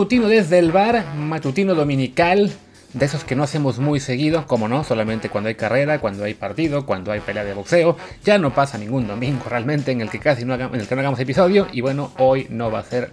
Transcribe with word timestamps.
matutino 0.00 0.28
desde 0.28 0.58
el 0.58 0.72
bar, 0.72 1.04
matutino 1.14 1.74
dominical, 1.74 2.50
de 2.94 3.04
esos 3.04 3.22
que 3.22 3.36
no 3.36 3.42
hacemos 3.42 3.78
muy 3.78 4.00
seguido, 4.00 4.46
como 4.46 4.66
no, 4.66 4.82
solamente 4.82 5.28
cuando 5.28 5.48
hay 5.48 5.56
carrera, 5.56 5.98
cuando 5.98 6.24
hay 6.24 6.32
partido, 6.32 6.86
cuando 6.86 7.12
hay 7.12 7.20
pelea 7.20 7.44
de 7.44 7.52
boxeo. 7.52 7.98
Ya 8.24 8.38
no 8.38 8.54
pasa 8.54 8.78
ningún 8.78 9.06
domingo 9.06 9.42
realmente 9.46 9.92
en 9.92 10.00
el 10.00 10.08
que 10.08 10.18
casi 10.18 10.46
no, 10.46 10.54
en 10.54 10.74
el 10.74 10.88
que 10.88 10.94
no 10.94 11.02
hagamos 11.02 11.20
episodio. 11.20 11.66
Y 11.70 11.82
bueno, 11.82 12.14
hoy 12.16 12.46
no 12.48 12.70
va 12.70 12.78
a 12.78 12.82
ser 12.82 13.12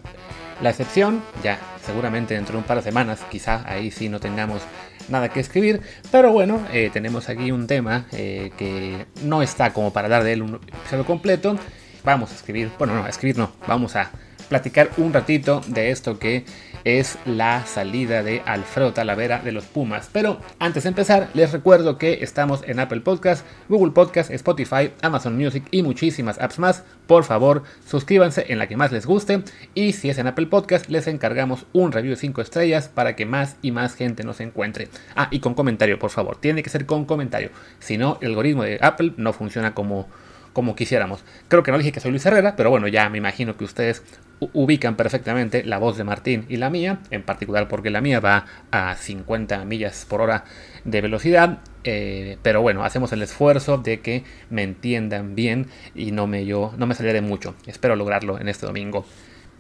la 0.62 0.70
excepción. 0.70 1.22
Ya 1.44 1.60
seguramente 1.86 2.36
dentro 2.36 2.54
de 2.54 2.60
un 2.60 2.63
par 2.63 2.77
de 2.77 2.84
semanas, 2.84 3.20
quizá 3.30 3.70
ahí 3.70 3.91
sí 3.91 4.08
no 4.08 4.22
tengamos 4.22 4.62
nada 5.10 5.27
que 5.27 5.41
escribir. 5.41 5.82
Pero 6.10 6.32
bueno, 6.32 6.66
eh, 6.72 6.90
tenemos 6.94 7.27
aquí 7.27 7.52
un 7.52 7.68
tema 7.68 8.05
eh, 8.13 8.52
que 8.58 9.08
no 9.24 9.41
está 9.41 9.74
como 9.74 9.91
para 9.91 10.08
dar 10.08 10.24
de 10.24 10.32
él 10.32 10.41
un 10.41 10.55
episodio 10.55 11.05
completo. 11.05 11.60
Vamos 12.05 12.32
a 12.32 12.35
escribir, 12.35 12.72
bueno, 12.80 12.96
no, 12.96 13.04
a 13.04 13.10
escribir 13.10 13.38
no, 13.38 13.52
vamos 13.68 13.98
a 13.98 14.10
platicar 14.48 14.90
un 14.98 15.14
ratito 15.14 15.62
de 15.68 15.92
esto 15.92 16.20
que 16.20 16.46
es 16.84 17.18
la 17.26 17.66
salida 17.66 18.24
de 18.24 18.42
Alfredo 18.46 18.94
Talavera 18.94 19.40
de 19.40 19.52
los 19.52 19.66
Pumas. 19.66 20.10
Pero 20.12 20.40
antes 20.60 20.84
de 20.84 20.90
empezar, 20.90 21.30
les 21.34 21.52
recuerdo 21.52 21.98
que 21.98 22.20
estamos 22.22 22.64
en 22.66 22.80
Apple 22.80 23.02
Podcast, 23.02 23.46
Google 23.68 23.91
Podcast, 23.91 24.32
Spotify, 24.32 24.91
Amazon 25.02 25.36
Music 25.36 25.66
y 25.72 25.84
muchísimas 25.84 26.40
apps 26.40 26.60
más. 26.60 26.84
Por 27.05 27.24
favor, 27.24 27.64
suscríbanse 27.86 28.46
en 28.50 28.60
la 28.60 28.68
que 28.68 28.78
más 28.78 28.91
les 28.91 29.05
guste 29.05 29.44
y 29.74 29.94
si 29.94 30.10
es 30.10 30.18
en 30.18 30.28
Apple 30.28 30.48
Podcast, 30.48 30.90
les 30.90 31.08
encargamos 31.08 31.66
un 31.74 31.91
review 31.91 32.12
de 32.12 32.21
5 32.21 32.41
estrellas 32.41 32.88
para 32.88 33.16
que 33.16 33.26
más 33.26 33.58
y 33.62 33.71
más 33.71 33.96
gente 33.96 34.24
nos 34.24 34.40
encuentre. 34.40 34.88
Ah, 35.16 35.27
y 35.32 35.40
con 35.40 35.55
comentario, 35.55 35.99
por 35.99 36.12
favor. 36.12 36.38
Tiene 36.38 36.64
que 36.64 36.70
ser 36.70 36.86
con 36.86 37.05
comentario. 37.05 37.49
Si 37.80 37.98
no, 37.98 38.18
el 38.21 38.30
algoritmo 38.30 38.64
de 38.64 38.80
Apple 38.82 39.14
no 39.18 39.34
funciona 39.34 39.74
como 39.74 40.08
como 40.54 40.76
quisiéramos. 40.76 41.24
Creo 41.49 41.62
que 41.62 41.71
no 41.71 41.77
dije 41.77 41.91
que 41.91 41.99
soy 41.99 42.10
Luis 42.10 42.26
Herrera, 42.26 42.55
pero 42.55 42.71
bueno, 42.71 42.88
ya 42.88 43.08
me 43.10 43.20
imagino 43.20 43.55
que 43.58 43.64
ustedes 43.64 44.02
ubican 44.40 44.96
perfectamente 44.96 45.63
la 45.63 45.77
voz 45.77 45.98
de 45.98 46.04
Martín 46.04 46.46
y 46.48 46.57
la 46.57 46.70
mía, 46.70 46.99
en 47.10 47.24
particular 47.24 47.68
porque 47.68 47.90
la 47.90 48.02
mía 48.02 48.20
va 48.20 48.46
a 48.71 48.96
50 48.96 49.66
millas 49.66 50.05
por 50.07 50.21
hora 50.21 50.46
de 50.84 51.02
velocidad. 51.02 51.60
Eh, 51.84 52.38
pero 52.41 52.62
bueno, 52.62 52.84
hacemos 52.84 53.12
el 53.13 53.21
esfuerzo 53.21 53.77
de 53.77 54.02
que 54.02 54.24
me 54.49 54.63
entiendan 54.63 55.35
bien 55.35 55.68
y 55.96 56.12
no 56.12 56.27
me, 56.27 56.46
yo, 56.46 56.74
no 56.77 56.85
me 56.85 57.21
mucho. 57.21 57.55
Espero 57.65 57.96
lograrlo 57.96 58.40
en 58.40 58.49
este 58.49 58.65
domingo. 58.65 59.05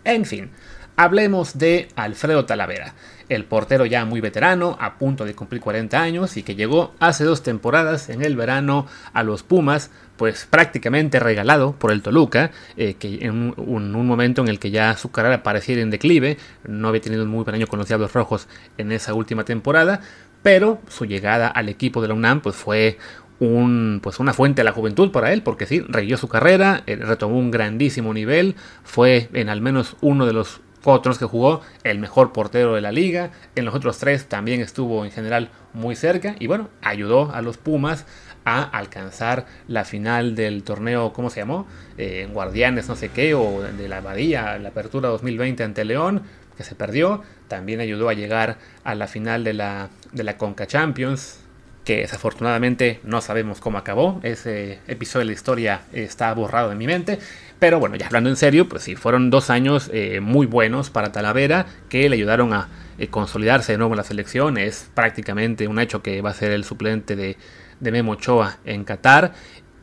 En 0.03 0.25
fin, 0.25 0.51
hablemos 0.95 1.57
de 1.57 1.87
Alfredo 1.95 2.45
Talavera 2.45 2.93
el 3.29 3.45
portero 3.45 3.85
ya 3.85 4.05
muy 4.05 4.21
veterano, 4.21 4.77
a 4.79 4.97
punto 4.97 5.25
de 5.25 5.35
cumplir 5.35 5.61
40 5.61 6.01
años 6.01 6.37
y 6.37 6.43
que 6.43 6.55
llegó 6.55 6.93
hace 6.99 7.23
dos 7.23 7.43
temporadas 7.43 8.09
en 8.09 8.23
el 8.23 8.35
verano 8.35 8.87
a 9.13 9.23
los 9.23 9.43
Pumas, 9.43 9.91
pues 10.17 10.47
prácticamente 10.49 11.19
regalado 11.19 11.73
por 11.73 11.91
el 11.91 12.01
Toluca, 12.01 12.51
eh, 12.75 12.95
que 12.95 13.19
en 13.25 13.53
un, 13.55 14.07
momento 14.07 14.41
en 14.41 14.47
el 14.47 14.59
que 14.59 14.71
ya 14.71 14.97
su 14.97 15.11
carrera 15.11 15.43
pareciera 15.43 15.81
en 15.81 15.89
declive, 15.89 16.37
no 16.67 16.89
había 16.89 17.01
tenido 17.01 17.23
un 17.23 17.29
muy 17.29 17.43
buen 17.43 17.55
año 17.55 17.67
con 17.67 17.79
los 17.79 17.87
Diablos 17.87 18.13
Rojos 18.13 18.47
en 18.77 18.91
esa 18.91 19.13
última 19.13 19.45
temporada, 19.45 20.01
pero 20.43 20.81
su 20.87 21.05
llegada 21.05 21.47
al 21.47 21.69
equipo 21.69 22.01
de 22.01 22.07
la 22.09 22.13
UNAM 22.13 22.41
pues 22.41 22.55
fue 22.55 22.97
un, 23.39 23.99
pues 24.01 24.19
una 24.19 24.33
fuente 24.33 24.61
de 24.61 24.65
la 24.65 24.71
juventud 24.71 25.11
para 25.11 25.31
él, 25.31 25.43
porque 25.43 25.65
sí, 25.65 25.81
reguió 25.87 26.17
su 26.17 26.27
carrera, 26.27 26.83
eh, 26.87 26.95
retomó 26.95 27.37
un 27.37 27.51
grandísimo 27.51 28.13
nivel, 28.13 28.55
fue 28.83 29.29
en 29.33 29.49
al 29.49 29.61
menos 29.61 29.95
uno 30.01 30.25
de 30.25 30.33
los 30.33 30.61
otros 30.83 31.17
que 31.17 31.25
jugó 31.25 31.61
el 31.83 31.99
mejor 31.99 32.31
portero 32.31 32.75
de 32.75 32.81
la 32.81 32.91
liga. 32.91 33.31
En 33.55 33.65
los 33.65 33.75
otros 33.75 33.97
tres 33.97 34.27
también 34.27 34.61
estuvo 34.61 35.03
en 35.05 35.11
general 35.11 35.49
muy 35.73 35.95
cerca. 35.95 36.35
Y 36.39 36.47
bueno, 36.47 36.69
ayudó 36.81 37.31
a 37.33 37.41
los 37.41 37.57
Pumas 37.57 38.05
a 38.47 38.63
alcanzar 38.63 39.45
la 39.67 39.83
final 39.83 40.33
del 40.33 40.63
torneo, 40.63 41.11
¿cómo 41.11 41.29
se 41.29 41.41
llamó? 41.41 41.67
Eh, 41.97 42.29
Guardianes, 42.31 42.87
no 42.87 42.95
sé 42.95 43.09
qué, 43.09 43.33
o 43.33 43.61
de 43.61 43.89
la 43.89 43.97
Abadía, 43.97 44.57
la 44.57 44.69
apertura 44.69 45.09
2020 45.09 45.63
ante 45.63 45.83
León, 45.83 46.21
que 46.55 46.63
se 46.63 46.73
perdió. 46.73 47.23
También 47.49 47.81
ayudó 47.81 48.07
a 48.07 48.13
llegar 48.13 48.57
a 48.85 48.95
la 48.95 49.07
final 49.07 49.43
de 49.43 49.53
la, 49.53 49.89
de 50.13 50.23
la 50.23 50.37
Conca 50.37 50.65
Champions, 50.65 51.41
que 51.87 51.99
desafortunadamente 51.99 52.99
no 53.05 53.21
sabemos 53.21 53.61
cómo 53.61 53.77
acabó. 53.77 54.19
Ese 54.21 54.79
episodio 54.89 55.21
de 55.21 55.27
la 55.27 55.31
historia 55.31 55.81
está 55.93 56.33
borrado 56.33 56.67
de 56.67 56.75
mi 56.75 56.85
mente. 56.85 57.17
Pero 57.59 57.79
bueno, 57.79 57.95
ya 57.95 58.07
hablando 58.07 58.29
en 58.29 58.35
serio, 58.35 58.67
pues 58.67 58.83
sí, 58.83 58.97
fueron 58.97 59.29
dos 59.29 59.49
años 59.49 59.89
eh, 59.93 60.19
muy 60.19 60.47
buenos 60.47 60.89
para 60.89 61.13
Talavera 61.13 61.65
que 61.87 62.09
le 62.09 62.17
ayudaron 62.17 62.51
a 62.51 62.67
eh, 62.97 63.07
consolidarse 63.07 63.71
de 63.71 63.77
nuevo 63.77 63.93
en 63.93 63.99
la 63.99 64.03
selección. 64.03 64.57
Es 64.57 64.89
prácticamente 64.93 65.69
un 65.69 65.79
hecho 65.79 66.03
que 66.03 66.21
va 66.21 66.31
a 66.31 66.33
ser 66.33 66.51
el 66.51 66.65
suplente 66.65 67.15
de, 67.15 67.37
de 67.79 67.91
Memo 67.93 68.11
Ochoa 68.11 68.57
en 68.65 68.83
Qatar. 68.83 69.31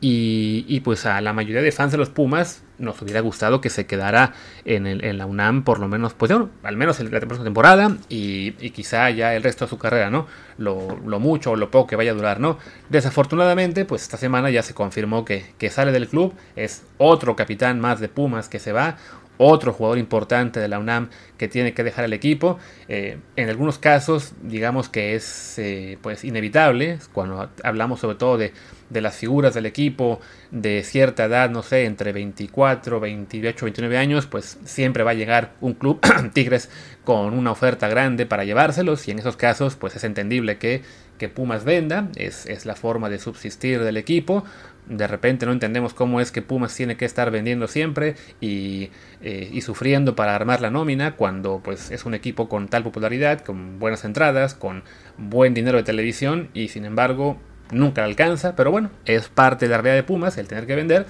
Y, 0.07 0.81
pues 0.81 1.07
a 1.07 1.19
la 1.19 1.33
mayoría 1.33 1.63
de 1.63 1.71
fans 1.71 1.91
de 1.91 1.97
los 1.97 2.09
Pumas 2.09 2.61
nos 2.77 3.01
hubiera 3.01 3.21
gustado 3.21 3.59
que 3.59 3.71
se 3.71 3.87
quedara 3.87 4.33
en, 4.63 5.17
la 5.17 5.25
UNAM 5.25 5.63
por 5.63 5.79
lo 5.79 5.87
menos, 5.87 6.13
pues 6.13 6.31
al 6.31 6.77
menos 6.77 6.99
la 6.99 7.19
próxima 7.21 7.43
temporada 7.43 7.97
y, 8.07 8.51
quizá 8.69 9.09
ya 9.09 9.33
el 9.33 9.41
resto 9.41 9.65
de 9.65 9.69
su 9.69 9.79
carrera, 9.79 10.11
¿no? 10.11 10.27
Lo, 10.59 10.99
mucho 11.19 11.51
o 11.51 11.55
lo 11.55 11.71
poco 11.71 11.87
que 11.87 11.95
vaya 11.95 12.11
a 12.11 12.13
durar, 12.13 12.39
¿no? 12.39 12.59
Desafortunadamente, 12.89 13.83
pues 13.83 14.03
esta 14.03 14.17
semana 14.17 14.51
ya 14.51 14.61
se 14.61 14.75
confirmó 14.75 15.25
que, 15.25 15.53
que 15.57 15.71
sale 15.71 15.91
del 15.91 16.07
club, 16.07 16.35
es 16.55 16.83
otro 16.99 17.35
capitán 17.35 17.79
más 17.79 17.99
de 17.99 18.07
Pumas 18.07 18.47
que 18.47 18.59
se 18.59 18.73
va, 18.73 18.97
otro 19.37 19.73
jugador 19.73 19.97
importante 19.97 20.59
de 20.59 20.67
la 20.67 20.79
UNAM 20.79 21.09
que 21.37 21.47
tiene 21.47 21.73
que 21.73 21.83
dejar 21.83 22.05
el 22.05 22.13
equipo. 22.13 22.57
Eh, 22.87 23.17
en 23.35 23.49
algunos 23.49 23.77
casos, 23.77 24.33
digamos 24.41 24.89
que 24.89 25.15
es 25.15 25.57
eh, 25.59 25.97
pues 26.01 26.23
inevitable, 26.23 26.99
cuando 27.13 27.49
hablamos 27.63 27.99
sobre 27.99 28.15
todo 28.15 28.37
de, 28.37 28.53
de, 28.89 29.01
las 29.01 29.15
figuras 29.15 29.53
del 29.53 29.65
equipo 29.65 30.19
de 30.51 30.83
cierta 30.83 31.25
edad, 31.25 31.49
no 31.49 31.63
sé, 31.63 31.85
entre 31.85 32.13
24, 32.13 32.99
28, 32.99 33.65
29 33.65 33.97
años, 33.97 34.27
pues 34.27 34.57
siempre 34.63 35.03
va 35.03 35.11
a 35.11 35.15
llegar 35.15 35.53
un 35.61 35.73
club, 35.73 35.99
Tigres, 36.33 36.69
con 37.03 37.33
una 37.33 37.51
oferta 37.51 37.87
grande 37.87 38.25
para 38.25 38.43
llevárselos 38.43 39.07
y 39.07 39.11
en 39.11 39.19
esos 39.19 39.37
casos 39.37 39.75
pues 39.75 39.95
es 39.95 40.03
entendible 40.03 40.57
que, 40.57 40.81
que 41.17 41.29
Pumas 41.29 41.63
venda, 41.63 42.09
es, 42.15 42.45
es 42.45 42.65
la 42.65 42.75
forma 42.75 43.09
de 43.09 43.19
subsistir 43.19 43.83
del 43.83 43.97
equipo 43.97 44.43
de 44.87 45.07
repente 45.07 45.45
no 45.45 45.51
entendemos 45.51 45.93
cómo 45.93 46.21
es 46.21 46.31
que 46.31 46.41
Pumas 46.41 46.75
tiene 46.75 46.95
que 46.97 47.05
estar 47.05 47.31
vendiendo 47.31 47.67
siempre 47.67 48.15
y, 48.39 48.91
eh, 49.21 49.49
y, 49.51 49.61
sufriendo 49.61 50.15
para 50.15 50.35
armar 50.35 50.61
la 50.61 50.69
nómina 50.69 51.15
cuando 51.15 51.61
pues 51.63 51.91
es 51.91 52.05
un 52.05 52.13
equipo 52.13 52.47
con 52.47 52.67
tal 52.67 52.83
popularidad, 52.83 53.41
con 53.41 53.79
buenas 53.79 54.05
entradas, 54.05 54.53
con 54.53 54.83
buen 55.17 55.53
dinero 55.53 55.77
de 55.77 55.83
televisión 55.83 56.49
y 56.53 56.67
sin 56.67 56.85
embargo 56.85 57.37
nunca 57.71 58.03
alcanza, 58.03 58.55
pero 58.55 58.71
bueno, 58.71 58.91
es 59.05 59.27
parte 59.27 59.65
de 59.65 59.71
la 59.71 59.77
realidad 59.77 59.95
de 59.95 60.03
Pumas 60.03 60.37
el 60.37 60.47
tener 60.47 60.67
que 60.67 60.75
vender. 60.75 61.05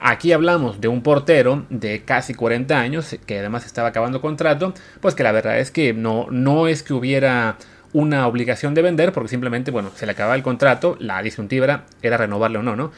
Aquí 0.00 0.32
hablamos 0.32 0.80
de 0.80 0.86
un 0.86 1.02
portero 1.02 1.66
de 1.70 2.04
casi 2.04 2.32
40 2.32 2.78
años 2.78 3.16
que 3.26 3.38
además 3.40 3.66
estaba 3.66 3.88
acabando 3.88 4.20
contrato, 4.20 4.72
pues 5.00 5.16
que 5.16 5.24
la 5.24 5.32
verdad 5.32 5.58
es 5.58 5.72
que 5.72 5.92
no, 5.92 6.26
no 6.30 6.68
es 6.68 6.84
que 6.84 6.94
hubiera 6.94 7.56
una 7.92 8.26
obligación 8.26 8.74
de 8.74 8.82
vender 8.82 9.12
porque 9.12 9.28
simplemente, 9.28 9.70
bueno, 9.70 9.90
se 9.94 10.06
le 10.06 10.12
acababa 10.12 10.34
el 10.34 10.42
contrato, 10.42 10.96
la 11.00 11.22
disyuntiva 11.22 11.84
era 12.02 12.16
renovarle 12.16 12.58
o 12.58 12.62
no, 12.62 12.76
¿no? 12.76 12.92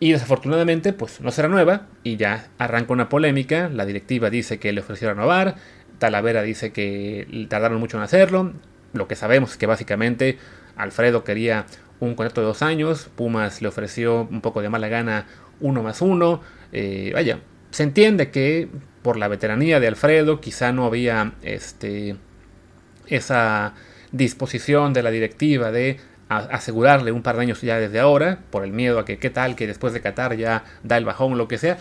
Y 0.00 0.12
desafortunadamente, 0.12 0.92
pues 0.92 1.20
no 1.20 1.30
se 1.30 1.42
renueva 1.42 1.86
y 2.04 2.16
ya 2.16 2.48
arranca 2.58 2.92
una 2.92 3.08
polémica. 3.08 3.68
La 3.68 3.84
directiva 3.84 4.30
dice 4.30 4.58
que 4.58 4.72
le 4.72 4.80
ofreció 4.80 5.08
renovar, 5.08 5.56
Talavera 5.98 6.42
dice 6.42 6.72
que 6.72 7.46
tardaron 7.48 7.80
mucho 7.80 7.96
en 7.96 8.04
hacerlo. 8.04 8.52
Lo 8.92 9.08
que 9.08 9.16
sabemos 9.16 9.52
es 9.52 9.56
que 9.56 9.66
básicamente 9.66 10.38
Alfredo 10.76 11.24
quería 11.24 11.66
un 12.00 12.14
contrato 12.14 12.40
de 12.40 12.46
dos 12.46 12.62
años, 12.62 13.10
Pumas 13.16 13.60
le 13.60 13.68
ofreció 13.68 14.28
un 14.30 14.40
poco 14.40 14.62
de 14.62 14.68
mala 14.68 14.88
gana 14.88 15.26
uno 15.60 15.82
más 15.82 16.00
uno. 16.00 16.40
Eh, 16.72 17.10
vaya, 17.12 17.40
se 17.70 17.82
entiende 17.82 18.30
que 18.30 18.68
por 19.02 19.16
la 19.16 19.26
veteranía 19.26 19.80
de 19.80 19.88
Alfredo 19.88 20.40
quizá 20.40 20.70
no 20.70 20.86
había 20.86 21.32
este, 21.42 22.16
esa 23.08 23.74
disposición 24.12 24.92
de 24.92 25.02
la 25.02 25.10
directiva 25.10 25.70
de 25.70 25.98
asegurarle 26.28 27.10
un 27.12 27.22
par 27.22 27.36
de 27.36 27.42
años 27.42 27.62
ya 27.62 27.78
desde 27.78 28.00
ahora, 28.00 28.40
por 28.50 28.64
el 28.64 28.72
miedo 28.72 28.98
a 28.98 29.04
que 29.04 29.18
qué 29.18 29.30
tal 29.30 29.56
que 29.56 29.66
después 29.66 29.92
de 29.92 30.00
Qatar 30.00 30.36
ya 30.36 30.64
da 30.82 30.96
el 30.96 31.04
bajón, 31.04 31.38
lo 31.38 31.48
que 31.48 31.58
sea. 31.58 31.78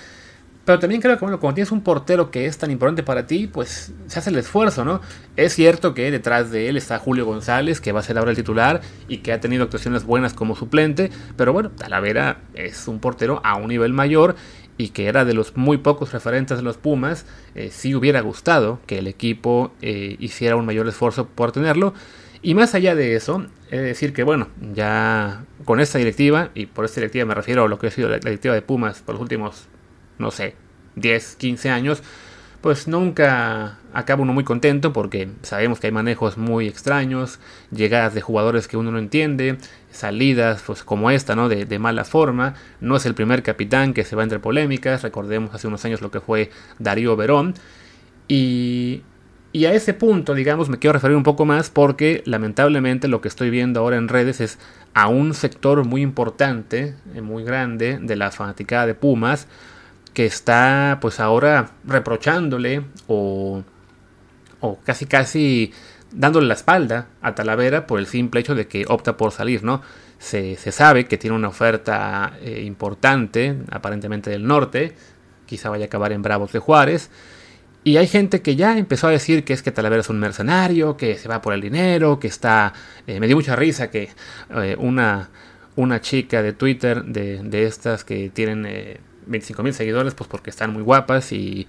Pero 0.68 0.80
también 0.80 1.02
creo 1.02 1.18
que 1.18 1.24
bueno, 1.24 1.40
cuando 1.40 1.56
tienes 1.56 1.72
un 1.72 1.82
portero 1.82 2.30
que 2.30 2.46
es 2.46 2.58
tan 2.58 2.72
importante 2.72 3.02
para 3.02 3.26
ti, 3.26 3.48
pues 3.48 3.94
se 4.08 4.20
hace 4.20 4.30
el 4.32 4.36
esfuerzo, 4.36 4.84
¿no? 4.84 5.00
Es 5.38 5.54
cierto 5.54 5.94
que 5.94 6.12
detrás 6.12 6.52
de 6.52 6.68
él 6.68 6.76
está 6.76 7.00
Julio 7.00 7.26
González, 7.26 7.80
que 7.80 7.94
va 7.94 8.02
a 8.02 8.04
ser 8.04 8.18
ahora 8.18 8.32
el 8.32 8.36
titular 8.36 8.82
y 9.08 9.20
que 9.20 9.32
ha 9.32 9.40
tenido 9.40 9.64
actuaciones 9.64 10.04
buenas 10.04 10.34
como 10.34 10.58
suplente, 10.58 11.10
pero 11.38 11.54
bueno, 11.54 11.72
Talavera 11.72 12.42
es 12.54 12.90
un 12.90 13.00
portero 13.00 13.40
a 13.46 13.56
un 13.56 13.70
nivel 13.70 13.94
mayor 13.94 14.36
y 14.78 14.90
que 14.90 15.08
era 15.08 15.26
de 15.26 15.34
los 15.34 15.56
muy 15.58 15.78
pocos 15.78 16.12
referentes 16.14 16.58
de 16.58 16.64
los 16.64 16.78
Pumas, 16.78 17.26
eh, 17.56 17.70
sí 17.72 17.96
hubiera 17.96 18.22
gustado 18.22 18.80
que 18.86 19.00
el 19.00 19.08
equipo 19.08 19.72
eh, 19.82 20.16
hiciera 20.20 20.56
un 20.56 20.66
mayor 20.66 20.88
esfuerzo 20.88 21.28
por 21.28 21.52
tenerlo. 21.52 21.94
Y 22.44 22.54
más 22.54 22.76
allá 22.76 22.96
de 22.96 23.16
eso, 23.16 23.48
es 23.72 23.82
decir 23.82 24.14
que 24.14 24.24
bueno, 24.24 24.50
ya 24.74 25.44
con 25.66 25.80
esta 25.80 25.98
directiva, 25.98 26.52
y 26.54 26.68
por 26.68 26.86
esta 26.86 27.02
directiva 27.02 27.26
me 27.26 27.34
refiero 27.34 27.66
a 27.66 27.68
lo 27.68 27.80
que 27.80 27.88
ha 27.88 27.92
sido 27.92 28.10
la 28.10 28.20
directiva 28.20 28.54
de 28.54 28.62
Pumas 28.62 29.02
por 29.02 29.16
los 29.16 29.22
últimos, 29.22 29.68
no 30.20 30.30
sé, 30.30 30.56
10, 30.96 31.36
15 31.36 31.70
años, 31.70 32.04
pues 32.62 32.88
nunca 32.88 33.77
acaba 33.94 34.24
uno 34.24 34.33
muy 34.33 34.44
contento 34.44 34.94
porque 34.94 35.30
sabemos 35.42 35.80
que 35.80 35.88
hay 35.88 35.94
manejos 35.94 36.38
muy 36.38 36.68
extraños, 36.68 37.39
llegadas 37.71 38.13
de 38.13 38.21
jugadores 38.21 38.68
que 38.68 38.77
uno 38.77 38.92
no 38.92 39.00
entiende, 39.00 39.57
salidas 39.92 40.63
pues 40.65 40.83
como 40.83 41.09
esta, 41.12 41.36
¿no? 41.36 41.50
De, 41.50 41.65
de, 41.65 41.80
mala 41.80 42.04
forma. 42.04 42.56
No 42.81 42.95
es 42.95 43.06
el 43.06 43.15
primer 43.15 43.44
capitán 43.44 43.94
que 43.94 44.04
se 44.04 44.15
va 44.15 44.24
entre 44.24 44.39
polémicas, 44.39 45.04
recordemos 45.04 45.54
hace 45.54 45.68
unos 45.68 45.83
años 45.86 46.01
lo 46.01 46.12
que 46.12 46.19
fue 46.19 46.51
Darío 46.80 47.15
Verón. 47.15 47.54
Y, 48.27 49.04
Y 49.54 49.65
a 49.65 49.74
ese 49.74 49.94
punto, 49.94 50.36
digamos, 50.36 50.69
me 50.69 50.77
quiero 50.77 50.94
referir 50.94 51.15
un 51.15 51.24
poco 51.24 51.45
más 51.45 51.69
porque 51.69 52.21
lamentablemente 52.25 53.07
lo 53.07 53.21
que 53.21 53.27
estoy 53.30 53.50
viendo 53.50 53.80
ahora 53.80 53.98
en 53.98 54.07
redes 54.07 54.42
es 54.42 54.59
a 54.94 55.07
un 55.07 55.33
sector 55.33 55.86
muy 55.86 56.01
importante, 56.01 56.95
eh, 57.15 57.21
muy 57.21 57.44
grande 57.44 57.98
de 58.01 58.15
la 58.15 58.31
fanaticada 58.31 58.86
de 58.86 58.94
Pumas, 58.95 59.48
que 60.18 60.25
está 60.25 60.98
pues 61.00 61.19
ahora 61.19 61.74
reprochándole 61.86 62.81
o, 63.06 63.64
o 64.62 64.80
casi 64.84 65.06
casi 65.06 65.72
dándole 66.12 66.48
la 66.48 66.56
espalda 66.56 67.10
a 67.22 67.36
Talavera 67.36 67.86
por 67.86 68.00
el 68.00 68.08
simple 68.08 68.40
hecho 68.40 68.56
de 68.56 68.68
que 68.68 68.86
opta 68.88 69.16
por 69.16 69.31
salir, 69.31 69.64
¿no? 69.64 69.84
Se, 70.18 70.56
sabe 70.56 71.06
que 71.06 71.19
tiene 71.19 71.36
una 71.36 71.50
oferta 71.50 72.34
eh, 72.42 72.64
importante, 72.66 73.60
aparentemente 73.69 74.31
del 74.31 74.48
norte, 74.48 74.96
quizá 75.46 75.69
vaya 75.69 75.86
a 75.86 75.86
acabar 75.86 76.12
en 76.12 76.24
Bravos 76.24 76.52
de 76.52 76.58
Juárez, 76.58 77.12
y 77.84 77.98
hay 77.98 78.08
gente 78.08 78.42
que 78.42 78.56
ya 78.56 78.75
empezó 78.75 79.10
a 79.10 79.12
decir 79.12 79.44
que 79.44 79.54
es 79.54 79.62
que 79.62 79.72
Talavera 79.72 80.02
es 80.02 80.10
un 80.10 80.19
mercenario, 80.19 80.98
que 80.98 81.16
se 81.19 81.30
va 81.30 81.44
por 81.44 81.54
el 81.54 81.62
dinero, 81.62 82.18
que 82.18 82.25
está... 82.25 82.74
Eh, 83.06 83.19
me 83.19 83.28
dio 83.28 83.36
mucha 83.36 83.56
risa 83.56 83.92
que 83.92 84.10
eh, 84.50 84.75
una, 84.80 85.30
una 85.75 86.02
chica 86.02 86.42
de 86.42 86.54
Twitter, 86.54 87.04
de, 87.04 87.66
estas 87.68 88.04
que 88.04 88.31
tienen 88.31 88.66
25 89.28 89.64
mil 89.64 89.74
seguidores, 89.74 90.14
pues 90.14 90.30
porque 90.30 90.50
están 90.50 90.74
muy 90.74 90.84
guapas 90.84 91.32
y 91.32 91.68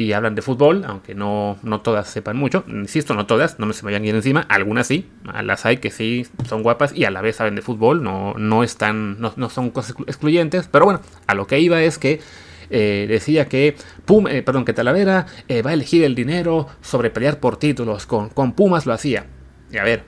y 0.00 0.14
hablan 0.14 0.34
de 0.34 0.40
fútbol, 0.40 0.84
aunque 0.86 1.14
no, 1.14 1.58
no 1.62 1.82
todas 1.82 2.08
sepan 2.08 2.34
mucho. 2.34 2.64
Insisto, 2.68 3.12
no 3.12 3.26
todas, 3.26 3.58
no 3.58 3.66
me 3.66 3.74
se 3.74 3.84
me 3.84 3.92
vayan 3.92 4.06
ir 4.06 4.14
encima. 4.14 4.40
Algunas 4.48 4.86
sí, 4.86 5.06
las 5.42 5.66
hay 5.66 5.76
que 5.76 5.90
sí 5.90 6.26
son 6.48 6.62
guapas 6.62 6.94
y 6.96 7.04
a 7.04 7.10
la 7.10 7.20
vez 7.20 7.36
saben 7.36 7.54
de 7.54 7.60
fútbol, 7.60 8.02
no, 8.02 8.32
no, 8.38 8.64
están, 8.64 9.20
no, 9.20 9.50
son 9.50 9.70
cosas 9.70 9.94
excluyentes. 10.06 10.68
Pero 10.68 10.86
bueno, 10.86 11.02
a 11.26 11.34
lo 11.34 11.46
que 11.46 11.60
iba 11.60 11.82
es 11.82 11.98
que 11.98 12.22
eh, 12.70 13.04
decía 13.10 13.46
que, 13.46 13.76
Pum, 14.06 14.26
eh, 14.26 14.42
perdón, 14.42 14.64
que 14.64 14.72
Talavera 14.72 15.26
eh, 15.48 15.60
va 15.60 15.70
a 15.70 15.74
elegir 15.74 16.02
el 16.02 16.14
dinero 16.14 16.66
sobre 16.80 17.10
pelear 17.10 17.38
por 17.38 17.58
títulos. 17.58 18.06
Con, 18.06 18.30
con 18.30 18.52
Pumas 18.52 18.86
lo 18.86 18.94
hacía. 18.94 19.26
Y 19.70 19.76
a 19.76 19.84
ver, 19.84 20.04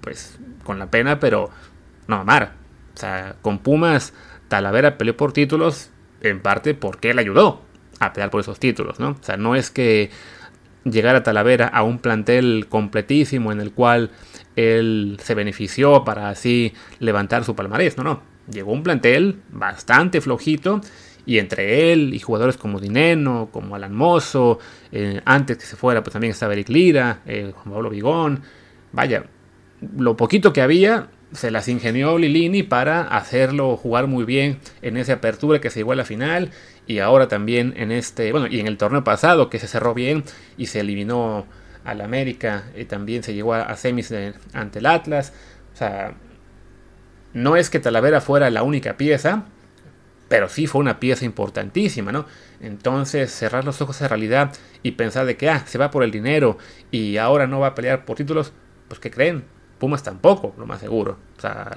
pues 0.00 0.38
con 0.64 0.78
la 0.78 0.90
pena, 0.90 1.20
pero 1.20 1.50
no 2.08 2.16
amar. 2.16 2.54
O 2.94 2.96
sea, 2.96 3.36
con 3.42 3.58
Pumas 3.58 4.14
Talavera 4.48 4.96
peleó 4.96 5.18
por 5.18 5.34
títulos 5.34 5.90
en 6.30 6.40
parte 6.40 6.74
porque 6.74 7.10
él 7.10 7.18
ayudó 7.18 7.62
a 8.00 8.12
pelear 8.12 8.30
por 8.30 8.40
esos 8.40 8.58
títulos, 8.58 9.00
¿no? 9.00 9.10
O 9.10 9.22
sea, 9.22 9.36
no 9.36 9.54
es 9.54 9.70
que 9.70 10.10
llegar 10.84 11.16
a 11.16 11.22
Talavera 11.22 11.66
a 11.66 11.82
un 11.82 11.98
plantel 11.98 12.66
completísimo 12.68 13.52
en 13.52 13.60
el 13.60 13.72
cual 13.72 14.10
él 14.56 15.18
se 15.22 15.34
benefició 15.34 16.04
para 16.04 16.28
así 16.28 16.72
levantar 16.98 17.44
su 17.44 17.54
palmarés, 17.54 17.96
no, 17.96 18.04
no. 18.04 18.22
Llegó 18.50 18.72
un 18.72 18.82
plantel 18.82 19.40
bastante 19.50 20.20
flojito 20.20 20.82
y 21.24 21.38
entre 21.38 21.92
él 21.92 22.12
y 22.12 22.18
jugadores 22.18 22.58
como 22.58 22.78
Dineno, 22.78 23.48
como 23.50 23.74
Alan 23.74 23.94
Mozo, 23.94 24.58
eh, 24.92 25.22
antes 25.24 25.56
que 25.56 25.64
se 25.64 25.76
fuera 25.76 26.02
pues 26.02 26.12
también 26.12 26.32
estaba 26.32 26.52
Eric 26.52 26.68
Lira, 26.68 27.20
eh, 27.24 27.52
Juan 27.54 27.74
Pablo 27.74 27.88
Vigón, 27.88 28.42
vaya, 28.92 29.24
lo 29.96 30.16
poquito 30.16 30.52
que 30.52 30.60
había 30.60 31.08
se 31.34 31.50
las 31.50 31.68
ingenió 31.68 32.16
Lilini 32.18 32.62
para 32.62 33.02
hacerlo 33.02 33.76
jugar 33.76 34.06
muy 34.06 34.24
bien 34.24 34.58
en 34.82 34.96
esa 34.96 35.14
apertura 35.14 35.60
que 35.60 35.70
se 35.70 35.80
llegó 35.80 35.92
a 35.92 35.96
la 35.96 36.04
final 36.04 36.50
y 36.86 36.98
ahora 36.98 37.28
también 37.28 37.74
en 37.76 37.92
este, 37.92 38.30
bueno, 38.32 38.46
y 38.46 38.60
en 38.60 38.66
el 38.66 38.78
torneo 38.78 39.04
pasado 39.04 39.50
que 39.50 39.58
se 39.58 39.68
cerró 39.68 39.94
bien 39.94 40.24
y 40.56 40.66
se 40.66 40.80
eliminó 40.80 41.46
al 41.84 42.00
América 42.00 42.64
y 42.76 42.84
también 42.84 43.22
se 43.22 43.34
llegó 43.34 43.54
a, 43.54 43.76
semis 43.76 44.12
ante 44.52 44.78
el 44.78 44.86
Atlas. 44.86 45.32
O 45.72 45.76
sea, 45.76 46.14
no 47.32 47.56
es 47.56 47.68
que 47.68 47.80
Talavera 47.80 48.20
fuera 48.20 48.48
la 48.50 48.62
única 48.62 48.96
pieza, 48.96 49.44
pero 50.28 50.48
sí 50.48 50.66
fue 50.66 50.80
una 50.80 51.00
pieza 51.00 51.24
importantísima, 51.24 52.12
¿no? 52.12 52.26
Entonces, 52.60 53.30
cerrar 53.32 53.64
los 53.64 53.80
ojos 53.82 54.00
a 54.02 54.08
realidad 54.08 54.52
y 54.82 54.92
pensar 54.92 55.26
de 55.26 55.36
que, 55.36 55.50
ah, 55.50 55.64
se 55.66 55.78
va 55.78 55.90
por 55.90 56.04
el 56.04 56.10
dinero 56.10 56.58
y 56.90 57.18
ahora 57.18 57.46
no 57.46 57.60
va 57.60 57.68
a 57.68 57.74
pelear 57.74 58.04
por 58.04 58.16
títulos, 58.16 58.52
pues 58.88 59.00
¿qué 59.00 59.10
creen? 59.10 59.44
Pumas 59.84 60.02
tampoco, 60.02 60.54
lo 60.56 60.64
más 60.64 60.80
seguro. 60.80 61.18
O 61.36 61.40
sea, 61.42 61.70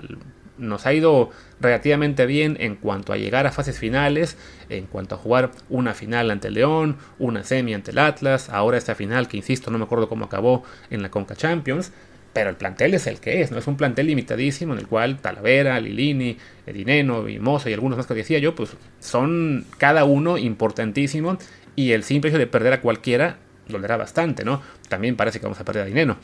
nos 0.57 0.85
ha 0.85 0.93
ido 0.93 1.29
relativamente 1.59 2.25
bien 2.25 2.55
en 2.61 2.77
cuanto 2.77 3.11
a 3.11 3.17
llegar 3.17 3.45
a 3.45 3.51
fases 3.51 3.77
finales, 3.77 4.37
en 4.69 4.85
cuanto 4.85 5.15
a 5.15 5.17
jugar 5.17 5.51
una 5.67 5.93
final 5.93 6.31
ante 6.31 6.47
el 6.47 6.53
León, 6.53 6.95
una 7.19 7.43
semi 7.43 7.73
ante 7.73 7.91
el 7.91 7.97
Atlas, 7.97 8.49
ahora 8.49 8.77
esta 8.77 8.95
final 8.95 9.27
que 9.27 9.35
insisto, 9.35 9.71
no 9.71 9.77
me 9.77 9.83
acuerdo 9.83 10.07
cómo 10.07 10.23
acabó 10.23 10.63
en 10.89 11.01
la 11.01 11.11
Conca 11.11 11.35
Champions, 11.35 11.91
pero 12.31 12.49
el 12.49 12.55
plantel 12.55 12.93
es 12.93 13.07
el 13.07 13.19
que 13.19 13.41
es, 13.41 13.51
¿no? 13.51 13.57
Es 13.57 13.67
un 13.67 13.75
plantel 13.75 14.07
limitadísimo 14.07 14.71
en 14.71 14.79
el 14.79 14.87
cual 14.87 15.19
Talavera, 15.19 15.77
Lilini, 15.81 16.37
Edineno 16.65 17.27
y 17.27 17.39
Mozo 17.39 17.69
y 17.69 17.73
algunos 17.73 17.97
más 17.97 18.07
que 18.07 18.13
decía 18.13 18.39
yo, 18.39 18.55
pues 18.55 18.69
son 19.01 19.65
cada 19.77 20.05
uno 20.05 20.37
importantísimo 20.37 21.37
y 21.75 21.91
el 21.91 22.03
simple 22.03 22.29
hecho 22.29 22.39
de 22.39 22.47
perder 22.47 22.71
a 22.71 22.79
cualquiera 22.79 23.35
dolerá 23.67 23.97
bastante, 23.97 24.45
¿no? 24.45 24.61
También 24.87 25.17
parece 25.17 25.41
que 25.41 25.45
vamos 25.45 25.59
a 25.59 25.65
perder 25.65 25.83
a 25.83 25.87
Dineno. 25.87 26.15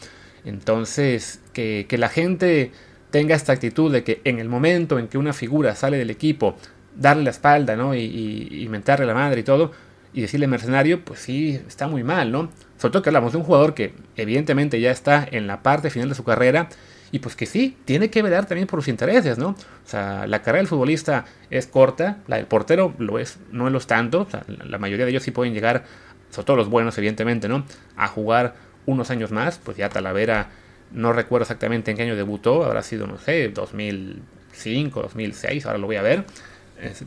Entonces, 0.46 1.42
que, 1.54 1.86
que 1.88 1.98
la 1.98 2.10
gente 2.10 2.72
tenga 3.12 3.36
esta 3.36 3.54
actitud 3.54 3.92
de 3.92 4.04
que 4.04 4.22
en 4.24 4.40
el 4.40 4.50
momento 4.50 4.98
en 4.98 5.08
que 5.08 5.18
una 5.18 5.34
figura 5.34 5.76
sale 5.76 5.98
del 5.98 6.10
equipo, 6.10 6.56
darle 6.96 7.24
la 7.24 7.30
espalda, 7.30 7.76
¿no? 7.76 7.94
Y, 7.96 8.48
y, 8.52 8.68
mentarle 8.70 9.06
la 9.06 9.14
madre 9.14 9.42
y 9.42 9.44
todo, 9.44 9.72
y 10.14 10.22
decirle 10.22 10.48
mercenario, 10.48 11.06
pues 11.06 11.20
sí, 11.20 11.60
está 11.68 11.88
muy 11.88 12.04
mal, 12.04 12.32
¿no? 12.32 12.50
Sobre 12.78 12.92
todo 12.92 13.02
que 13.04 13.10
hablamos 13.10 13.32
de 13.32 13.38
un 13.38 13.44
jugador 13.44 13.74
que 13.74 13.94
evidentemente 14.16 14.80
ya 14.80 14.92
está 14.92 15.28
en 15.30 15.48
la 15.48 15.64
parte 15.64 15.90
final 15.90 16.10
de 16.10 16.16
su 16.16 16.24
carrera 16.24 16.70
y 17.12 17.20
pues 17.20 17.36
que 17.36 17.46
sí, 17.46 17.78
tiene 17.86 18.10
que 18.10 18.24
velar 18.24 18.48
también 18.48 18.68
por 18.68 18.80
sus 18.80 18.88
intereses, 18.88 19.38
¿no? 19.38 19.50
O 19.50 19.56
sea, 19.86 20.26
la 20.26 20.42
carrera 20.42 20.58
del 20.58 20.68
futbolista 20.68 21.26
es 21.52 21.68
corta, 21.68 22.18
la 22.28 22.38
del 22.38 22.48
portero 22.48 22.96
lo 22.98 23.20
es, 23.20 23.38
no 23.52 23.68
es 23.78 23.88
tanto, 23.88 24.22
o 24.22 24.30
sea, 24.30 24.44
la 24.48 24.80
mayoría 24.80 25.06
de 25.06 25.12
ellos 25.12 25.22
sí 25.22 25.30
pueden 25.30 25.54
llegar, 25.54 25.84
sobre 26.32 26.46
todo 26.48 26.58
los 26.58 26.70
buenos 26.70 26.98
evidentemente, 26.98 27.48
¿no? 27.48 27.64
A 27.96 28.08
jugar 28.08 28.56
unos 28.86 29.10
años 29.10 29.32
más, 29.32 29.60
pues 29.64 29.78
ya 29.78 29.90
Talavera 29.90 30.50
no 30.92 31.14
recuerdo 31.14 31.44
exactamente 31.44 31.92
en 31.92 31.98
qué 31.98 32.04
año 32.04 32.16
debutó, 32.16 32.64
habrá 32.64 32.84
sido, 32.84 33.08
no 33.08 33.18
sé, 33.18 33.50
2005, 33.50 35.02
2006, 35.02 35.66
ahora 35.66 35.78
lo 35.78 35.88
voy 35.88 35.96
a 35.96 36.02
ver. 36.02 36.26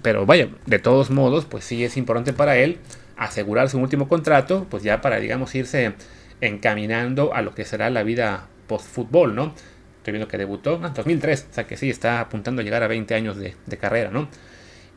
Pero 0.03 0.27
vaya, 0.27 0.49
de 0.65 0.79
todos 0.79 1.11
modos, 1.11 1.45
pues 1.45 1.65
sí 1.65 1.85
es 1.85 1.97
importante 1.97 2.33
para 2.33 2.57
él 2.57 2.79
asegurar 3.17 3.69
su 3.69 3.79
último 3.79 4.09
contrato, 4.09 4.67
pues 4.71 4.83
ya 4.83 5.01
para, 5.01 5.19
digamos, 5.19 5.55
irse 5.55 5.95
encaminando 6.41 7.35
a 7.35 7.43
lo 7.43 7.55
que 7.55 7.65
será 7.65 7.91
la 7.91 8.03
vida 8.03 8.47
post-fútbol, 8.67 9.35
¿no? 9.35 9.55
Estoy 9.99 10.13
viendo 10.13 10.29
que 10.29 10.39
debutó 10.39 10.77
en 10.77 10.95
2003, 10.95 11.49
o 11.51 11.55
sea 11.55 11.67
que 11.67 11.77
sí, 11.77 11.91
está 11.91 12.21
apuntando 12.21 12.61
a 12.61 12.65
llegar 12.65 12.83
a 12.83 12.89
20 12.89 13.15
años 13.15 13.37
de, 13.37 13.55
carrera, 13.79 14.11
¿no? 14.11 14.29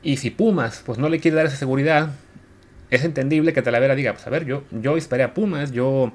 Y 0.04 0.18
si 0.18 0.30
Pumas, 0.30 0.84
pues 0.86 0.98
no 0.98 1.10
le 1.10 1.20
quiere 1.20 1.38
dar 1.38 1.46
esa 1.46 1.56
seguridad, 1.56 2.12
es 2.90 3.04
entendible 3.04 3.54
que 3.54 3.62
Talavera 3.62 3.96
diga, 3.96 4.14
pues 4.14 4.26
a 4.28 4.30
ver, 4.30 4.46
yo, 4.46 4.64
yo 4.72 4.98
esperé 4.98 5.24
a 5.24 5.34
Pumas, 5.34 5.72
yo, 5.72 6.14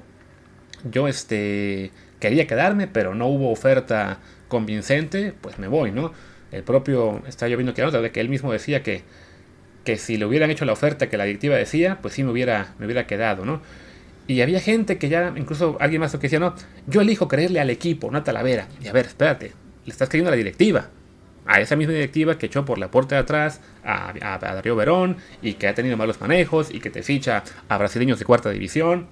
yo, 0.85 1.07
este, 1.07 1.91
quería 2.19 2.47
quedarme, 2.47 2.87
pero 2.87 3.15
no 3.15 3.27
hubo 3.27 3.51
oferta 3.51 4.19
convincente, 4.47 5.33
pues 5.41 5.59
me 5.59 5.67
voy, 5.67 5.91
¿no? 5.91 6.13
El 6.51 6.63
propio, 6.63 7.21
está 7.27 7.47
lloviendo 7.47 7.73
que 7.73 7.81
de 7.83 8.11
que 8.11 8.21
él 8.21 8.29
mismo 8.29 8.51
decía 8.51 8.83
que, 8.83 9.03
que 9.83 9.97
si 9.97 10.17
le 10.17 10.25
hubieran 10.25 10.49
hecho 10.51 10.65
la 10.65 10.73
oferta 10.73 11.09
que 11.09 11.17
la 11.17 11.25
directiva 11.25 11.55
decía, 11.55 11.99
pues 12.01 12.13
sí 12.13 12.23
me 12.23 12.31
hubiera, 12.31 12.73
me 12.79 12.85
hubiera 12.85 13.07
quedado, 13.07 13.45
¿no? 13.45 13.61
Y 14.27 14.41
había 14.41 14.59
gente 14.59 14.97
que 14.97 15.09
ya, 15.09 15.33
incluso 15.35 15.77
alguien 15.79 16.01
más 16.01 16.11
que 16.13 16.17
decía, 16.17 16.39
no, 16.39 16.55
yo 16.87 17.01
elijo 17.01 17.27
creerle 17.27 17.59
al 17.59 17.69
equipo, 17.69 18.09
no 18.09 18.17
a 18.17 18.23
Talavera. 18.23 18.67
Y 18.81 18.87
a 18.87 18.93
ver, 18.93 19.05
espérate, 19.05 19.51
le 19.85 19.91
estás 19.91 20.09
creyendo 20.09 20.29
a 20.29 20.31
la 20.31 20.37
directiva. 20.37 20.89
A 21.45 21.61
esa 21.61 21.75
misma 21.75 21.93
directiva 21.93 22.39
que 22.39 22.47
echó 22.47 22.65
por 22.65 22.79
la 22.79 22.89
puerta 22.89 23.15
de 23.15 23.21
atrás 23.21 23.61
a, 23.83 24.13
a 24.33 24.39
Darío 24.39 24.75
Verón 24.75 25.17
y 25.43 25.53
que 25.53 25.67
ha 25.67 25.75
tenido 25.75 25.95
malos 25.95 26.19
manejos 26.19 26.73
y 26.73 26.79
que 26.79 26.89
te 26.89 27.03
ficha 27.03 27.43
a 27.69 27.77
brasileños 27.77 28.17
de 28.17 28.25
cuarta 28.25 28.49
división 28.49 29.07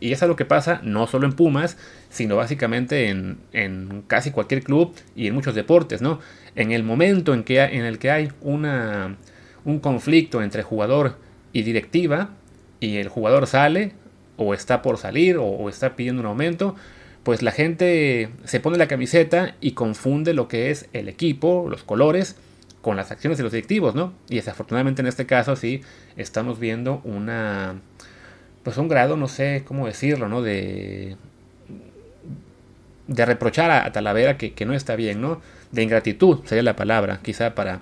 y 0.00 0.12
eso 0.12 0.24
es 0.24 0.28
lo 0.28 0.36
que 0.36 0.44
pasa 0.44 0.80
no 0.82 1.06
solo 1.06 1.26
en 1.26 1.32
Pumas, 1.34 1.76
sino 2.08 2.36
básicamente 2.36 3.08
en, 3.08 4.04
casi 4.06 4.30
cualquier 4.30 4.62
club 4.62 4.94
y 5.14 5.26
en 5.26 5.34
muchos 5.34 5.54
deportes, 5.54 6.00
¿no? 6.00 6.20
En 6.54 6.72
el 6.72 6.82
momento 6.82 7.34
en, 7.34 7.44
que, 7.44 7.60
en 7.60 7.84
el 7.84 7.98
que 7.98 8.10
hay 8.10 8.32
una, 8.40 9.16
un 9.64 9.80
conflicto 9.80 10.42
entre 10.42 10.62
jugador 10.62 11.18
y 11.52 11.62
directiva, 11.62 12.30
y 12.80 12.96
el 12.96 13.08
jugador 13.08 13.46
sale, 13.46 13.92
o 14.36 14.54
está 14.54 14.82
por 14.82 14.96
salir, 14.96 15.36
o, 15.38 15.68
está 15.68 15.96
pidiendo 15.96 16.20
un 16.20 16.26
aumento, 16.26 16.74
pues 17.22 17.42
la 17.42 17.52
gente 17.52 18.30
se 18.44 18.60
pone 18.60 18.78
la 18.78 18.88
camiseta 18.88 19.56
y 19.60 19.72
confunde 19.72 20.32
lo 20.32 20.48
que 20.48 20.70
es 20.70 20.88
el 20.94 21.08
equipo, 21.08 21.66
los 21.68 21.82
colores, 21.82 22.36
con 22.80 22.96
las 22.96 23.10
acciones 23.10 23.36
de 23.36 23.44
los 23.44 23.52
directivos, 23.52 23.94
¿no? 23.94 24.14
Y 24.30 24.36
desafortunadamente 24.36 25.02
en 25.02 25.06
este 25.06 25.26
caso 25.26 25.54
sí 25.54 25.82
estamos 26.16 26.58
viendo 26.58 27.02
una 27.04 27.74
pues 28.62 28.76
un 28.76 28.88
grado, 28.88 29.16
no 29.16 29.28
sé 29.28 29.64
cómo 29.66 29.86
decirlo, 29.86 30.28
¿no? 30.28 30.42
De, 30.42 31.16
de 33.06 33.26
reprochar 33.26 33.70
a, 33.70 33.90
Talavera 33.92 34.36
que, 34.36 34.66
no 34.66 34.74
está 34.74 34.96
bien, 34.96 35.20
¿no? 35.20 35.40
De 35.72 35.82
ingratitud 35.82 36.40
sería 36.44 36.62
la 36.62 36.76
palabra, 36.76 37.20
quizá 37.22 37.54
para, 37.54 37.80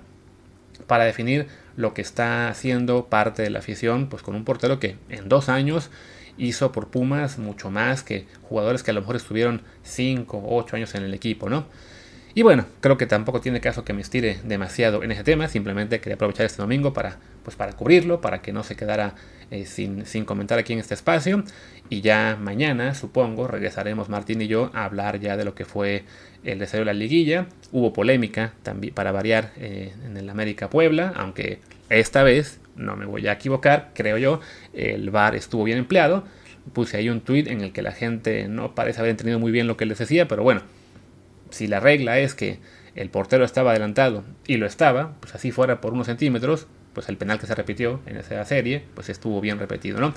para 0.87 1.05
definir 1.05 1.47
lo 1.75 1.93
que 1.93 2.01
está 2.01 2.49
haciendo 2.49 3.05
parte 3.05 3.41
de 3.43 3.49
la 3.49 3.59
afición, 3.59 4.07
pues 4.07 4.23
con 4.23 4.35
un 4.35 4.43
portero 4.43 4.79
que 4.79 4.97
en 5.09 5.29
dos 5.29 5.49
años 5.49 5.91
hizo 6.37 6.71
por 6.71 6.87
Pumas 6.87 7.37
mucho 7.37 7.69
más 7.69 8.01
que 8.01 8.25
jugadores 8.43 8.81
que 8.81 8.91
a 8.91 8.93
lo 8.93 9.01
mejor 9.01 9.17
estuvieron 9.17 9.61
5 9.83 10.37
o 10.37 10.57
8 10.57 10.77
años 10.77 10.95
en 10.95 11.03
el 11.03 11.13
equipo, 11.13 11.49
¿no? 11.49 11.65
Y 12.35 12.43
bueno, 12.43 12.65
creo 12.79 12.97
que 12.97 13.07
tampoco 13.07 13.41
tiene 13.41 13.59
caso 13.59 13.83
que 13.83 13.93
me 13.93 14.01
estire 14.01 14.37
demasiado 14.43 15.03
en 15.03 15.11
ese 15.11 15.23
tema, 15.23 15.47
simplemente 15.47 15.99
quería 15.99 16.15
aprovechar 16.15 16.45
este 16.45 16.61
domingo 16.61 16.93
para, 16.93 17.17
pues 17.43 17.55
para 17.55 17.73
cubrirlo, 17.73 18.21
para 18.21 18.41
que 18.41 18.53
no 18.53 18.63
se 18.63 18.75
quedara 18.75 19.15
eh, 19.49 19.65
sin, 19.65 20.05
sin, 20.05 20.25
comentar 20.25 20.59
aquí 20.59 20.73
en 20.73 20.79
este 20.79 20.93
espacio. 20.93 21.43
Y 21.89 22.01
ya 22.01 22.37
mañana, 22.39 22.93
supongo, 22.93 23.47
regresaremos 23.47 24.09
Martín 24.09 24.41
y 24.41 24.47
yo 24.47 24.69
a 24.75 24.85
hablar 24.85 25.19
ya 25.19 25.37
de 25.37 25.43
lo 25.45 25.55
que 25.55 25.65
fue 25.65 26.03
el 26.43 26.59
deseo 26.59 26.81
de 26.81 26.85
la 26.85 26.93
liguilla. 26.93 27.47
Hubo 27.71 27.93
polémica 27.93 28.53
también 28.61 28.93
para 28.93 29.11
variar 29.11 29.51
eh, 29.57 29.91
en 30.05 30.15
el 30.15 30.29
América 30.29 30.69
Puebla, 30.69 31.13
aunque 31.15 31.59
esta 31.89 32.21
vez 32.21 32.59
no 32.75 32.95
me 32.95 33.05
voy 33.05 33.27
a 33.27 33.33
equivocar, 33.33 33.89
creo 33.95 34.19
yo, 34.19 34.39
el 34.73 35.09
VAR 35.09 35.35
estuvo 35.35 35.63
bien 35.63 35.79
empleado. 35.79 36.25
Puse 36.73 36.97
ahí 36.97 37.09
un 37.09 37.21
tweet 37.21 37.45
en 37.47 37.61
el 37.61 37.73
que 37.73 37.81
la 37.81 37.91
gente 37.91 38.47
no 38.47 38.75
parece 38.75 38.99
haber 38.99 39.09
entendido 39.09 39.39
muy 39.39 39.51
bien 39.51 39.65
lo 39.65 39.77
que 39.77 39.87
les 39.87 39.97
decía, 39.97 40.27
pero 40.27 40.43
bueno 40.43 40.61
si 41.51 41.67
la 41.67 41.79
regla 41.79 42.19
es 42.19 42.35
que 42.35 42.59
el 42.95 43.09
portero 43.09 43.45
estaba 43.45 43.71
adelantado 43.71 44.23
y 44.45 44.57
lo 44.57 44.65
estaba, 44.65 45.13
pues 45.19 45.35
así 45.35 45.51
fuera 45.51 45.81
por 45.81 45.93
unos 45.93 46.07
centímetros, 46.07 46.67
pues 46.93 47.09
el 47.09 47.17
penal 47.17 47.39
que 47.39 47.47
se 47.47 47.55
repitió 47.55 48.01
en 48.05 48.17
esa 48.17 48.43
serie, 48.45 48.83
pues 48.93 49.09
estuvo 49.09 49.39
bien 49.41 49.59
repetido, 49.59 49.99
¿no? 49.99 50.13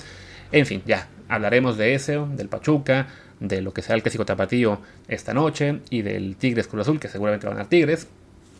En 0.51 0.65
fin, 0.65 0.83
ya, 0.85 1.07
hablaremos 1.29 1.77
de 1.77 1.93
eso, 1.95 2.27
del 2.35 2.49
Pachuca, 2.49 3.07
de 3.39 3.61
lo 3.61 3.73
que 3.73 3.81
será 3.81 3.95
el 3.95 4.01
clásico 4.01 4.25
tapatío 4.25 4.79
esta 5.07 5.33
noche 5.33 5.79
y 5.89 6.01
del 6.01 6.35
Tigres 6.35 6.67
Cruz 6.67 6.83
Azul, 6.83 6.99
que 6.99 7.07
seguramente 7.07 7.47
van 7.47 7.59
a 7.59 7.65
Tigres. 7.65 8.07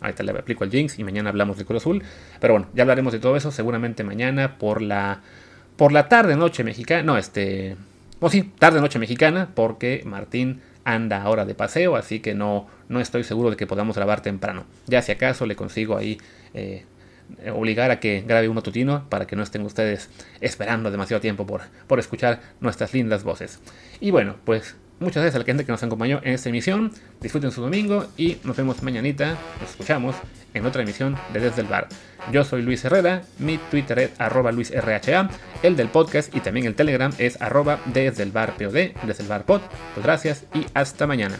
Ahorita 0.00 0.22
le 0.22 0.32
aplico 0.32 0.64
el 0.64 0.70
Jinx 0.70 0.98
y 0.98 1.04
mañana 1.04 1.30
hablamos 1.30 1.56
de 1.56 1.64
Cruz 1.64 1.82
Azul. 1.82 2.02
Pero 2.40 2.54
bueno, 2.54 2.68
ya 2.74 2.82
hablaremos 2.82 3.12
de 3.12 3.20
todo 3.20 3.36
eso 3.36 3.50
seguramente 3.50 4.04
mañana 4.04 4.58
por 4.58 4.82
la, 4.82 5.22
por 5.76 5.92
la 5.92 6.08
tarde 6.08 6.36
noche 6.36 6.64
mexicana. 6.64 7.02
No, 7.02 7.16
este... 7.16 7.76
O 8.20 8.28
sí, 8.28 8.52
tarde 8.58 8.80
noche 8.80 8.98
mexicana, 8.98 9.50
porque 9.54 10.02
Martín 10.04 10.60
anda 10.84 11.22
ahora 11.22 11.44
de 11.44 11.54
paseo, 11.54 11.96
así 11.96 12.20
que 12.20 12.34
no, 12.34 12.66
no 12.88 13.00
estoy 13.00 13.24
seguro 13.24 13.50
de 13.50 13.56
que 13.56 13.66
podamos 13.66 13.96
grabar 13.96 14.20
temprano. 14.20 14.66
Ya 14.86 15.02
si 15.02 15.12
acaso 15.12 15.46
le 15.46 15.56
consigo 15.56 15.96
ahí 15.96 16.18
eh, 16.52 16.84
obligar 17.52 17.90
a 17.90 18.00
que 18.00 18.22
grabe 18.26 18.48
un 18.48 18.54
matutino 18.54 19.08
para 19.08 19.26
que 19.26 19.36
no 19.36 19.42
estén 19.42 19.62
ustedes 19.62 20.10
esperando 20.40 20.90
demasiado 20.90 21.20
tiempo 21.20 21.46
por, 21.46 21.62
por 21.86 21.98
escuchar 21.98 22.40
nuestras 22.60 22.92
lindas 22.92 23.24
voces. 23.24 23.60
Y 24.00 24.10
bueno, 24.10 24.36
pues 24.44 24.76
muchas 25.04 25.22
gracias 25.22 25.36
a 25.36 25.38
la 25.38 25.44
gente 25.44 25.64
que 25.64 25.72
nos 25.72 25.82
acompañó 25.82 26.20
en 26.22 26.32
esta 26.32 26.48
emisión. 26.48 26.92
Disfruten 27.20 27.50
su 27.50 27.60
domingo 27.60 28.06
y 28.16 28.38
nos 28.44 28.56
vemos 28.56 28.82
mañanita. 28.82 29.36
Nos 29.60 29.70
escuchamos 29.70 30.16
en 30.54 30.66
otra 30.66 30.82
emisión 30.82 31.16
de 31.32 31.40
Desde 31.40 31.60
el 31.60 31.68
Bar. 31.68 31.88
Yo 32.32 32.44
soy 32.44 32.62
Luis 32.62 32.84
Herrera, 32.84 33.22
mi 33.38 33.58
Twitter 33.58 33.98
es 33.98 34.20
arroba 34.20 34.50
LuisRHA, 34.52 35.28
el 35.62 35.76
del 35.76 35.88
podcast 35.88 36.34
y 36.34 36.40
también 36.40 36.66
el 36.66 36.74
Telegram 36.74 37.12
es 37.18 37.40
arroba 37.40 37.80
desde 37.86 38.22
el 38.22 38.32
bar 38.32 38.56
POD, 38.56 38.92
desde 39.06 39.22
el 39.22 39.28
bar 39.28 39.44
pod. 39.44 39.60
Pues 39.94 40.04
gracias 40.04 40.44
y 40.54 40.64
hasta 40.74 41.06
mañana. 41.06 41.38